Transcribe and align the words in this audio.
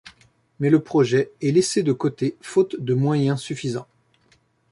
Mais 0.59 0.71
le 0.71 0.79
projet 0.81 1.29
est 1.43 1.51
laissé 1.51 1.83
de 1.83 1.93
côté 1.93 2.35
faute 2.41 2.75
de 2.79 2.95
moyens 2.95 3.39
suffisants. 3.39 3.85